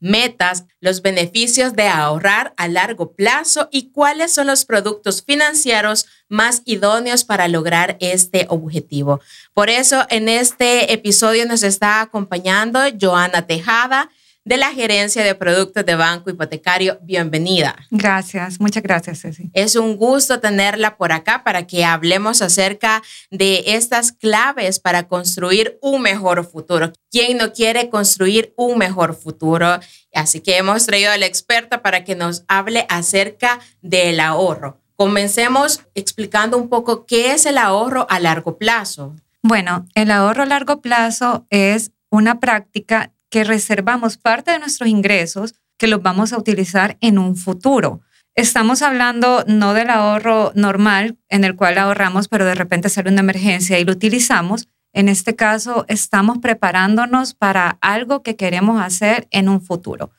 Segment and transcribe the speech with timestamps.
[0.00, 6.62] metas, los beneficios de ahorrar a largo plazo y cuáles son los productos financieros más
[6.64, 9.20] idóneos para lograr este objetivo.
[9.54, 14.10] Por eso en este episodio nos está acompañando Joana Tejada
[14.44, 16.98] de la Gerencia de Productos de Banco Hipotecario.
[17.02, 17.76] Bienvenida.
[17.90, 19.50] Gracias, muchas gracias, Ceci.
[19.52, 25.78] Es un gusto tenerla por acá para que hablemos acerca de estas claves para construir
[25.82, 26.92] un mejor futuro.
[27.10, 29.78] ¿Quién no quiere construir un mejor futuro?
[30.14, 34.80] Así que hemos traído a la experta para que nos hable acerca del ahorro.
[34.96, 39.16] Comencemos explicando un poco qué es el ahorro a largo plazo.
[39.42, 45.54] Bueno, el ahorro a largo plazo es una práctica que reservamos parte de nuestros ingresos
[45.78, 48.02] que los vamos a utilizar en un futuro.
[48.34, 53.20] Estamos hablando no del ahorro normal en el cual ahorramos, pero de repente sale una
[53.20, 54.68] emergencia y lo utilizamos.
[54.92, 60.10] En este caso, estamos preparándonos para algo que queremos hacer en un futuro.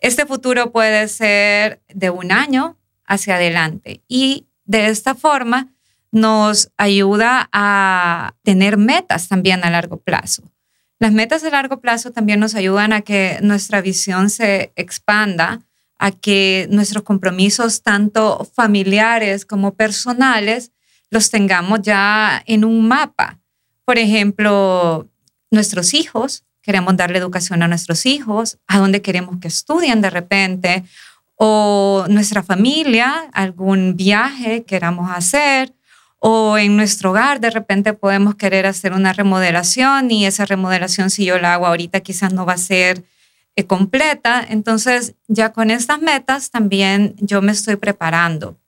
[0.00, 5.68] Este futuro puede ser de un año hacia adelante y de esta forma
[6.10, 10.42] nos ayuda a tener metas también a largo plazo.
[11.00, 15.60] Las metas a largo plazo también nos ayudan a que nuestra visión se expanda,
[15.98, 20.72] a que nuestros compromisos, tanto familiares como personales,
[21.10, 23.38] los tengamos ya en un mapa.
[23.84, 25.08] Por ejemplo,
[25.50, 30.84] nuestros hijos, queremos darle educación a nuestros hijos, a dónde queremos que estudien de repente,
[31.36, 35.72] o nuestra familia, algún viaje queramos hacer,
[36.18, 41.24] o en nuestro hogar de repente podemos querer hacer una remodelación y esa remodelación si
[41.24, 43.04] yo la hago ahorita quizás no va a ser
[43.56, 44.44] eh, completa.
[44.48, 48.58] Entonces ya con estas metas también yo me estoy preparando.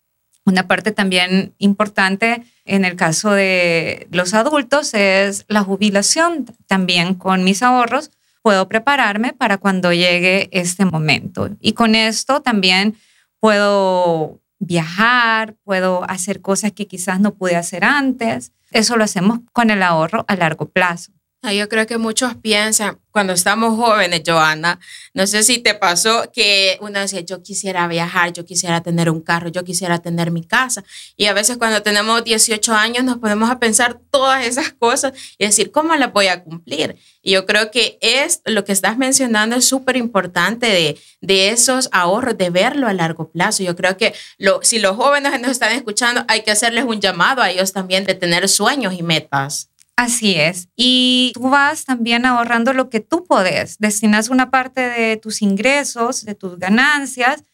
[0.44, 6.47] Una parte también importante en el caso de los adultos es la jubilación.
[6.66, 8.10] También con mis ahorros
[8.42, 11.50] puedo prepararme para cuando llegue este momento.
[11.60, 12.97] Y con esto también
[13.38, 18.53] puedo viajar, puedo hacer cosas que quizás no pude hacer antes.
[18.71, 21.12] Eso lo hacemos con el ahorro a largo plazo.
[21.42, 24.78] Yo creo que muchos piensan, cuando estamos jóvenes, Joana,
[25.14, 29.22] no sé si te pasó que uno decía, yo quisiera viajar, yo quisiera tener un
[29.22, 30.84] carro, yo quisiera tener mi casa.
[31.16, 35.46] Y a veces cuando tenemos 18 años nos ponemos a pensar todas esas cosas y
[35.46, 36.96] decir, ¿cómo las voy a cumplir?
[37.22, 41.88] Y yo creo que es lo que estás mencionando es súper importante de, de esos
[41.90, 43.62] ahorros, de verlo a largo plazo.
[43.62, 47.40] Yo creo que lo, si los jóvenes nos están escuchando, hay que hacerles un llamado
[47.40, 49.69] a ellos también de tener sueños y metas.
[50.00, 50.70] Así es.
[50.76, 53.76] Y tú vas también ahorrando lo que tú puedes.
[53.76, 57.44] Destinas una parte de tus ingresos, de tus ganancias,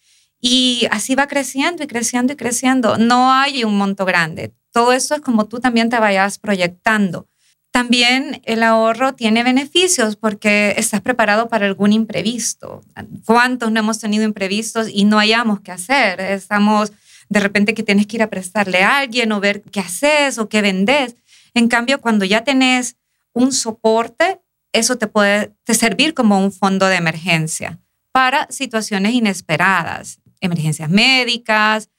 [0.41, 2.99] y así va creciendo y creciendo y creciendo.
[2.99, 4.55] No hay un monto grande.
[4.71, 7.27] Todo esto es como tú también te vayas proyectando.
[7.73, 12.81] También el ahorro tiene beneficios porque estás preparado para algún imprevisto.
[13.25, 16.21] ¿Cuántos no hemos tenido imprevistos y no hayamos qué hacer?
[16.21, 16.93] Estamos
[17.29, 20.49] de repente que tienes que ir a prestarle a alguien o ver qué haces o
[20.49, 21.17] qué vendes
[21.57, 22.97] en cambio, cuando ya tenés
[23.33, 24.41] un soporte,
[24.73, 27.81] eso te puede servir como un fondo de emergencia
[28.13, 31.91] para situaciones inesperadas, emergencias médicas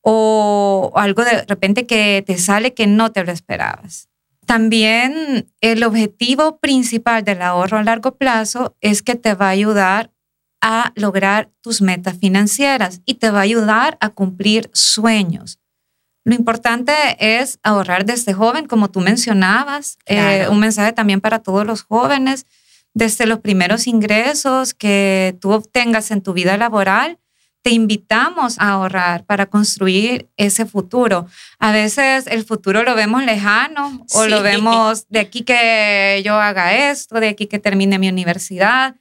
[0.00, 4.08] o algo de repente que te sale que no te lo esperabas.
[4.46, 10.12] También el objetivo principal del ahorro a largo plazo es que te va a ayudar
[10.60, 15.59] a lograr tus metas financieras y te va a ayudar a cumplir sueños.
[16.24, 19.98] Lo importante es ahorrar desde joven, como tú mencionabas.
[20.06, 22.46] Eh, un mensaje también para todos los jóvenes,
[22.92, 27.18] desde los primeros ingresos que tú obtengas en tu vida laboral,
[27.62, 31.26] te invitamos a ahorrar para construir ese futuro.
[31.58, 36.90] A veces el futuro lo vemos lejano o lo vemos de aquí que yo haga
[36.90, 38.96] esto, de aquí que termine mi universidad.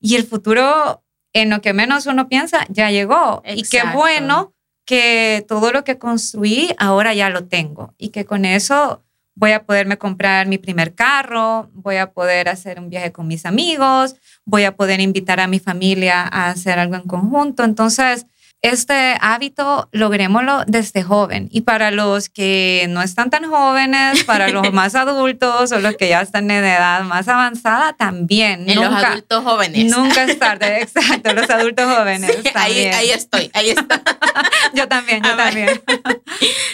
[0.00, 1.02] Y el futuro,
[1.32, 3.42] en lo que menos uno piensa, ya llegó.
[3.46, 4.54] Y qué bueno
[4.84, 9.02] que todo lo que construí ahora ya lo tengo y que con eso
[9.34, 13.46] voy a poderme comprar mi primer carro, voy a poder hacer un viaje con mis
[13.46, 14.14] amigos,
[14.44, 17.64] voy a poder invitar a mi familia a hacer algo en conjunto.
[17.64, 18.26] Entonces,
[18.64, 21.48] este hábito logrémoslo desde joven.
[21.52, 26.08] Y para los que no están tan jóvenes, para los más adultos o los que
[26.08, 28.68] ya están en edad más avanzada, también.
[28.70, 29.94] En los adultos jóvenes.
[29.94, 32.38] Nunca es tarde, exacto, los adultos jóvenes.
[32.54, 34.00] ahí, ahí, estoy, ahí está.
[34.74, 35.82] yo también, yo también.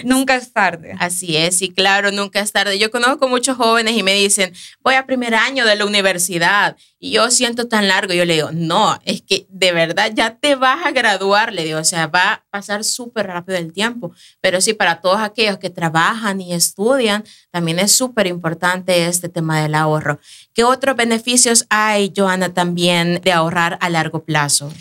[0.04, 0.94] nunca es tarde.
[1.00, 2.78] Así es, sí, claro, nunca es tarde.
[2.78, 7.10] Yo conozco muchos jóvenes y me dicen, voy a primer año de la universidad y
[7.12, 8.14] yo siento tan largo.
[8.14, 11.79] Yo le digo, no, es que de verdad ya te vas a graduar, le digo,
[11.80, 14.12] o sea, va a pasar súper rápido el tiempo.
[14.40, 19.60] Pero sí, para todos aquellos que trabajan y estudian, también es súper importante este tema
[19.60, 20.20] del ahorro.
[20.54, 24.72] ¿Qué otros beneficios hay, Joana, también de ahorrar a largo plazo?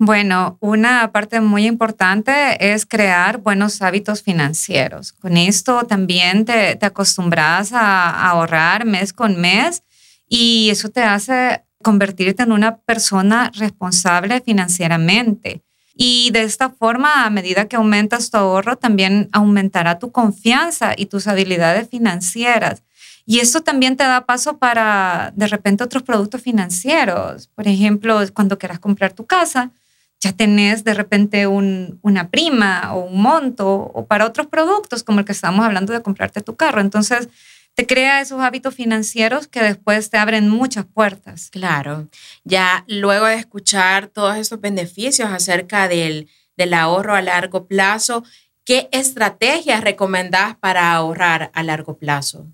[0.00, 5.12] Bueno, una parte muy importante es crear buenos hábitos financieros.
[5.12, 9.82] Con esto también te, te acostumbras a ahorrar mes con mes
[10.28, 15.62] y eso te hace convertirte en una persona responsable financieramente.
[16.00, 21.06] Y de esta forma, a medida que aumentas tu ahorro, también aumentará tu confianza y
[21.06, 22.84] tus habilidades financieras.
[23.26, 27.48] Y esto también te da paso para, de repente, otros productos financieros.
[27.48, 29.72] Por ejemplo, cuando quieras comprar tu casa,
[30.20, 35.24] ya tenés de repente una prima o un monto, o para otros productos, como el
[35.24, 36.80] que estamos hablando de comprarte tu carro.
[36.80, 37.28] Entonces,
[37.78, 41.48] te crea esos hábitos financieros que después te abren muchas puertas.
[41.52, 42.08] Claro,
[42.42, 48.24] ya luego de escuchar todos estos beneficios acerca del, del ahorro a largo plazo,
[48.64, 52.48] ¿qué estrategias recomendás para ahorrar a largo plazo?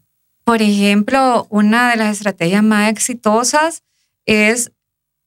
[0.44, 3.82] Por ejemplo, una de las estrategias más exitosas
[4.26, 4.72] es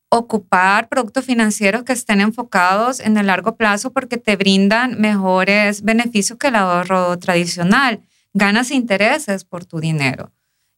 [0.09, 6.37] ocupar productos financieros que estén enfocados en el largo plazo porque te brindan mejores beneficios
[6.37, 8.06] que el ahorro tradicional
[8.37, 10.31] ganas intereses por tu dinero.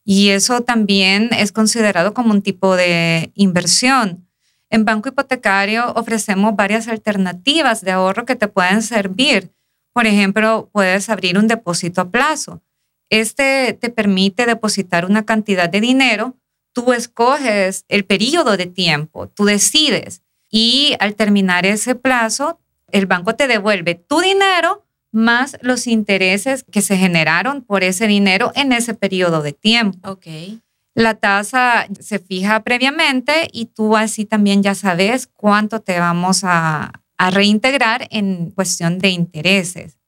[0.04, 4.26] Y eso también es considerado como un tipo de inversión.
[4.70, 9.52] En Banco Hipotecario ofrecemos varias alternativas de ahorro que te pueden servir.
[9.92, 12.62] Por ejemplo, puedes abrir un depósito a plazo.
[13.08, 16.36] Este te permite depositar una cantidad de dinero.
[16.72, 20.22] Tú escoges el periodo de tiempo, tú decides.
[20.48, 22.60] Y al terminar ese plazo,
[22.90, 28.52] el banco te devuelve tu dinero más los intereses que se generaron por ese dinero
[28.54, 30.10] en ese periodo de tiempo.
[30.10, 30.60] Okay.
[30.94, 36.92] La tasa se fija previamente y tú así también ya sabes cuánto te vamos a,
[37.16, 39.98] a reintegrar en cuestión de intereses.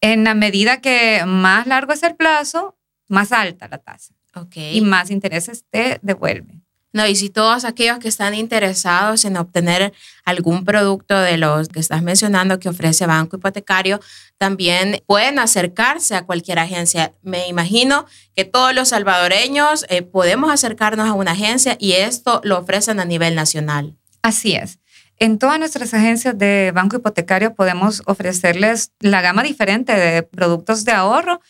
[0.00, 2.76] En la medida que más largo es el plazo,
[3.08, 4.14] más alta la tasa.
[4.34, 4.76] Okay.
[4.76, 6.62] Y más intereses te devuelven.
[6.92, 9.92] No, y si todos aquellos que están interesados en obtener
[10.24, 14.00] algún producto de los que estás mencionando que ofrece Banco Hipotecario,
[14.38, 17.12] también pueden acercarse a cualquier agencia.
[17.22, 22.58] Me imagino que todos los salvadoreños eh, podemos acercarnos a una agencia y esto lo
[22.58, 23.94] ofrecen a nivel nacional.
[24.22, 24.78] Así es.
[25.18, 30.92] En todas nuestras agencias de Banco Hipotecario podemos ofrecerles la gama diferente de productos de
[30.92, 31.40] ahorro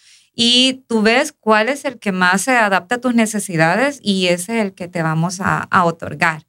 [0.41, 4.61] y tú ves cuál es el que más se adapta a tus necesidades y ese
[4.61, 6.45] es el que te vamos a, otorgar.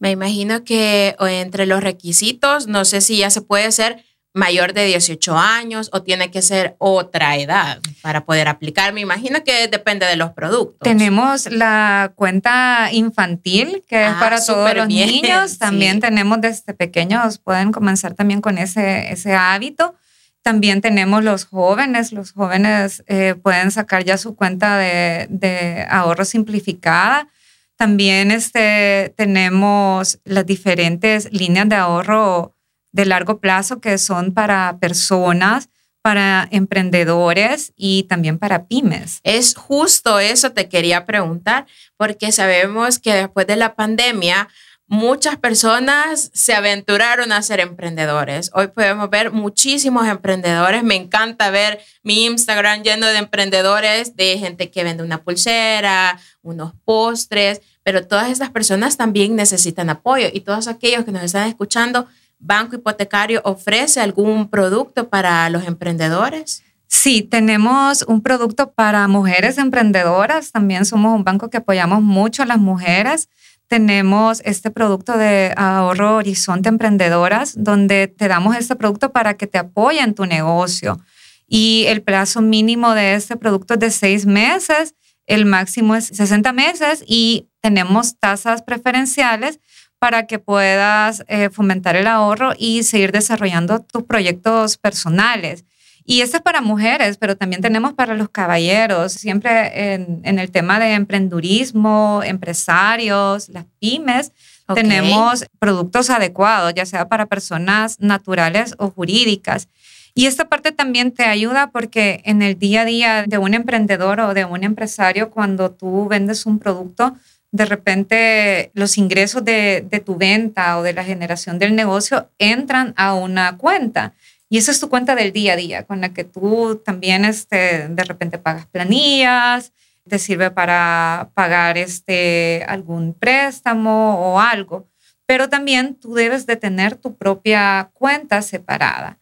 [0.00, 4.86] Me imagino que entre los requisitos, no sé si ya se puede ser mayor de
[4.86, 8.92] 18 años o tiene que ser otra edad para poder aplicar.
[8.92, 10.80] Me imagino que depende de los productos.
[10.80, 15.58] Tenemos la cuenta infantil, que es ah, para todos los niños.
[15.58, 19.94] También tenemos desde pequeños, pueden comenzar también con ese, ese hábito.
[20.44, 27.28] También tenemos los jóvenes, los jóvenes eh, pueden sacar ya su cuenta de, ahorro simplificada.
[27.76, 32.54] También este, tenemos las diferentes líneas de ahorro
[32.92, 35.70] de largo plazo que son para personas,
[36.02, 39.20] para emprendedores y también para pymes.
[39.22, 41.64] Es justo eso te quería preguntar,
[41.96, 44.50] porque sabemos que después de la pandemia
[44.86, 48.50] muchas personas se aventuraron a ser emprendedores.
[48.54, 50.82] Hoy podemos ver muchísimos emprendedores.
[50.82, 56.72] Me encanta ver mi Instagram lleno de emprendedores, de gente que vende una pulsera, unos
[56.84, 62.06] postres, pero todas estas personas también necesitan apoyo y todos aquellos que nos están escuchando,
[62.38, 66.62] Banco Hipotecario ofrece algún producto para los emprendedores.
[66.86, 70.52] Sí, tenemos un producto para mujeres emprendedoras.
[70.52, 73.28] También somos un banco que apoyamos mucho a las mujeres
[73.68, 79.58] tenemos este producto de ahorro Horizonte Emprendedoras, donde te damos este producto para que te
[79.58, 81.00] apoye en tu negocio.
[81.46, 84.94] Y el plazo mínimo de este producto es de seis meses,
[85.26, 89.60] el máximo es 60 meses y tenemos tasas preferenciales
[89.98, 95.64] para que puedas eh, fomentar el ahorro y seguir desarrollando tus proyectos personales.
[96.06, 100.78] Y esto es para mujeres, pero también tenemos para los caballeros, siempre en, el tema
[100.78, 104.32] de emprendurismo, empresarios, las pymes.
[104.74, 109.68] Tenemos productos adecuados, ya sea para personas naturales o jurídicas.
[110.14, 114.20] Y esta parte también te ayuda porque en el día a día de un emprendedor
[114.20, 117.16] o de un empresario, cuando tú vendes un producto,
[117.50, 122.94] de repente los ingresos de, de, tu venta o de la generación del negocio entran
[122.96, 124.12] a una cuenta.
[124.54, 127.88] Y esa es tu cuenta del día a día, con la que tú también este,
[127.88, 129.72] de repente pagas planillas,
[130.08, 134.86] te sirve para pagar este, algún préstamo o algo.
[135.26, 139.18] Pero también tú debes de tener tu propia cuenta separada.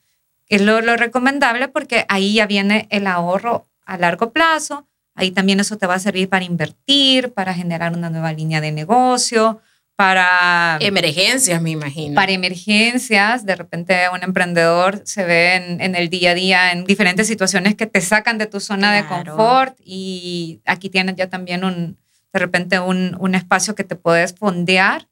[0.51, 5.61] Es lo, lo recomendable porque ahí ya viene el ahorro a largo plazo Ahí también
[5.61, 9.61] eso te va a servir para invertir, para generar una nueva línea de negocio,
[10.03, 10.79] para...
[10.81, 12.17] Emergencias, me imagino.
[12.17, 13.47] Para emergencias.
[13.47, 17.87] De repente un emprendedor se ve en, el día a día en diferentes situaciones que
[17.87, 21.99] te sacan de tu zona de confort y aquí tienes ya también un,
[22.33, 25.09] de repente un, un espacio que te puedes fondear.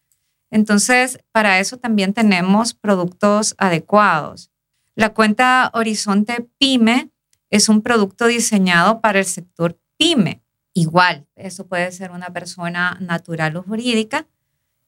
[0.51, 4.51] Entonces, para eso también tenemos productos adecuados.
[4.97, 7.11] La cuenta Horizonte Pyme
[7.49, 10.43] es un producto diseñado para el sector pyme.
[10.75, 14.27] Igual, eso puede ser una persona natural o jurídica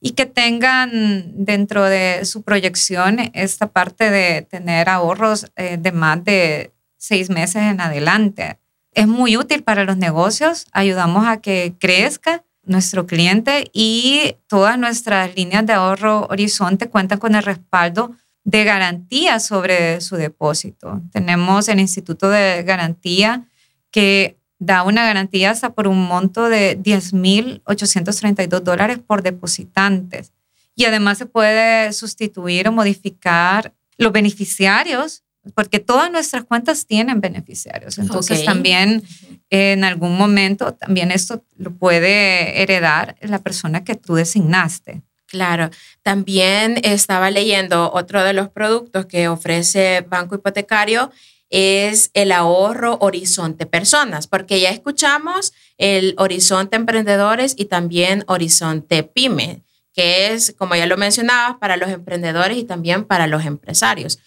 [0.05, 6.21] y que tengan dentro de su proyección esta parte de tener ahorros eh, de más
[6.25, 8.59] de seis meses en adelante.
[8.91, 15.33] Es muy útil para los negocios, ayudamos a que crezca nuestro cliente y todas nuestras
[15.37, 18.11] líneas de ahorro Horizonte cuentan con el respaldo
[18.43, 21.01] de garantía sobre su depósito.
[21.13, 23.47] Tenemos el Instituto de Garantía
[23.89, 30.31] que da una garantía hasta por un monto de 10.832 dólares por depositantes.
[30.75, 37.97] Y además se puede sustituir o modificar los beneficiarios, porque todas nuestras cuentas tienen beneficiarios.
[37.97, 39.03] Entonces también
[39.49, 45.01] en algún momento, también esto lo puede heredar la persona que tú designaste.
[45.27, 45.69] Claro,
[46.03, 51.11] también estaba leyendo otro de los productos que ofrece Banco Hipotecario
[51.53, 59.61] es el ahorro Horizonte Personas, porque ya escuchamos el Horizonte Emprendedores y también Horizonte Pyme,
[59.93, 64.17] que es, como ya lo mencionaba, para los emprendedores y también para los empresarios.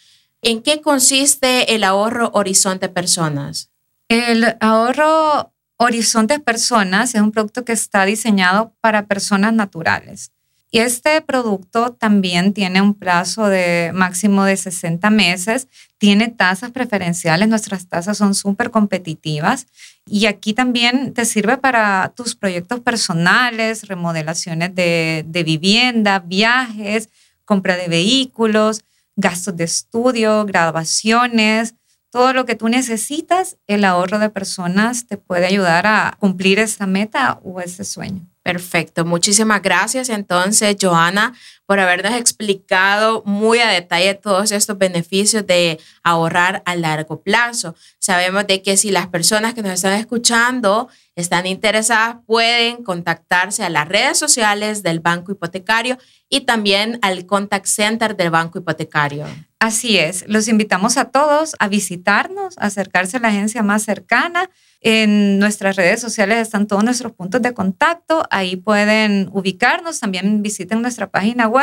[0.41, 3.71] ¿En qué consiste el ahorro Horizonte Personas?
[4.09, 10.31] El ahorro Horizonte Personas es un producto que está diseñado para personas naturales.
[10.71, 15.69] Y este producto también tiene un plazo de máximo de 60 meses,
[15.99, 19.67] tiene tasas preferenciales, nuestras tasas son súper competitivas
[20.07, 27.11] y aquí también te sirve para tus proyectos personales, remodelaciones de, vivienda, viajes,
[27.45, 28.83] compra de vehículos,
[29.15, 31.75] gastos de estudio, graduaciones,
[32.11, 36.87] todo lo que tú necesitas, el ahorro de personas te puede ayudar a cumplir esa
[36.87, 38.27] meta o ese sueño.
[38.47, 39.05] Perfecto.
[39.05, 41.35] Muchísimas gracias entonces, Joana,
[41.67, 47.75] por habernos explicado muy a detalle todos estos beneficios de ahorrar a largo plazo.
[47.99, 53.71] Sabemos de que si las personas que nos están escuchando están interesadas, pueden contactarse a
[53.71, 59.27] las redes sociales del Banco Hipotecario y también al Contact Center del Banco Hipotecario.
[59.59, 64.51] Así es, los invitamos a todos a visitarnos, a acercarse a la agencia más cercana
[64.89, 70.81] en nuestras redes sociales están todos nuestros puntos de contacto, ahí pueden ubicarnos, también visiten
[70.81, 71.56] nuestra página web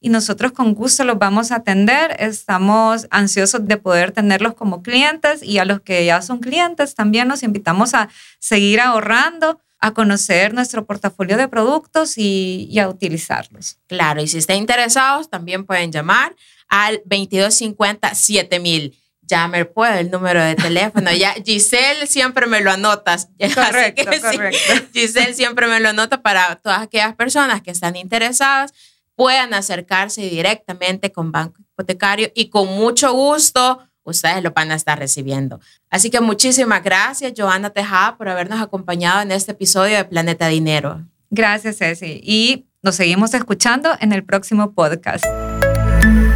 [0.00, 2.16] y nosotros con gusto los vamos a atender.
[2.18, 7.28] Estamos ansiosos de poder tenerlos como clientes y a los que ya son clientes también
[7.28, 8.08] los invitamos a
[8.40, 13.78] seguir ahorrando a conocer nuestro portafolio de productos y, a utilizarlos.
[13.88, 16.34] Claro, y si están interesados, también pueden llamar
[16.68, 18.96] al 2250 7000
[19.48, 21.10] me puedo el número de teléfono.
[21.12, 23.28] Ya Giselle siempre me lo anotas.
[23.54, 24.88] Correcto, correcto.
[24.92, 28.72] Giselle siempre me lo anota para todas aquellas personas que están interesadas
[29.16, 34.98] puedan acercarse directamente con Banco Hipotecario y con mucho gusto ustedes lo van a estar
[34.98, 35.60] recibiendo.
[35.90, 41.06] Así que muchísimas gracias, Joana Tejada, por habernos acompañado en este episodio de Planeta Dinero.
[41.30, 42.20] Gracias, Ceci.
[42.22, 45.24] Y nos seguimos escuchando en el próximo podcast.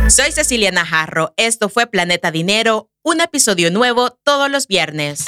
[0.08, 1.34] Soy Cecilia Najarro.
[1.36, 5.24] Esto fue Planeta Dinero, un episodio nuevo todos los viernes.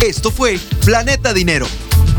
[0.00, 1.66] Esto fue Planeta Dinero,